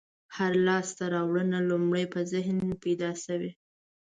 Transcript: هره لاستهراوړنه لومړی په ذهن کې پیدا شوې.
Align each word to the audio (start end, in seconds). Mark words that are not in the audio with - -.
هره 0.35 0.59
لاستهراوړنه 0.67 1.59
لومړی 1.69 2.05
په 2.13 2.19
ذهن 2.31 2.57
کې 2.65 2.75
پیدا 2.85 3.11
شوې. 3.23 3.51